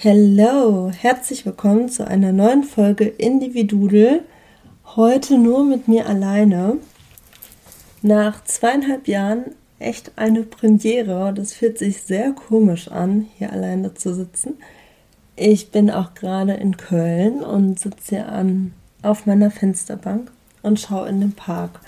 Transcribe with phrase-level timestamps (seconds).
[0.00, 4.22] Hello, herzlich willkommen zu einer neuen Folge Individudel.
[4.94, 6.76] Heute nur mit mir alleine.
[8.00, 11.34] Nach zweieinhalb Jahren echt eine Premiere.
[11.34, 14.58] Das fühlt sich sehr komisch an, hier alleine zu sitzen.
[15.34, 20.30] Ich bin auch gerade in Köln und sitze hier an, auf meiner Fensterbank
[20.62, 21.80] und schaue in den Park.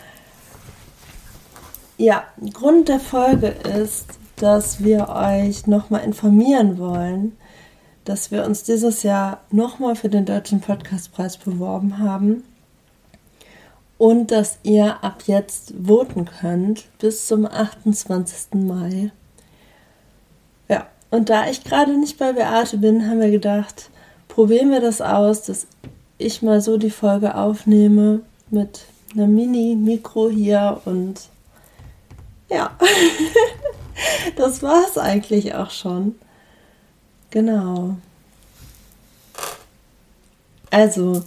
[1.96, 7.36] Ja, Grund der Folge ist, dass wir euch nochmal informieren wollen,
[8.04, 12.44] dass wir uns dieses Jahr nochmal für den Deutschen Podcastpreis beworben haben
[13.98, 18.54] und dass ihr ab jetzt voten könnt bis zum 28.
[18.54, 19.12] Mai.
[20.68, 23.90] Ja, und da ich gerade nicht bei Beate bin, haben wir gedacht,
[24.28, 25.66] probieren wir das aus, dass
[26.16, 31.20] ich mal so die Folge aufnehme mit einer Mini-Mikro hier und
[32.48, 32.70] ja,
[34.36, 36.14] das war es eigentlich auch schon.
[37.30, 37.96] Genau.
[40.70, 41.22] Also,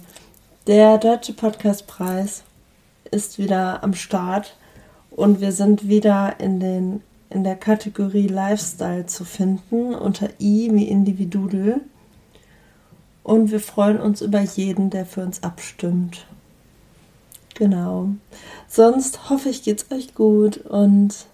[0.66, 2.42] der Deutsche Podcastpreis
[3.10, 4.54] ist wieder am Start
[5.10, 10.88] und wir sind wieder in, den, in der Kategorie Lifestyle zu finden unter I wie
[10.88, 11.80] Individudel.
[13.22, 16.26] Und wir freuen uns über jeden, der für uns abstimmt.
[17.54, 18.10] Genau.
[18.68, 21.24] Sonst hoffe ich, geht's euch gut und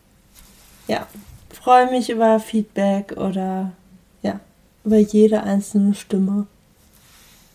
[0.86, 1.08] ja,
[1.48, 3.72] freue mich über Feedback oder
[4.84, 6.46] über jede einzelne Stimme.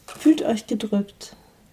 [0.07, 1.35] Fühlt euch gedrückt.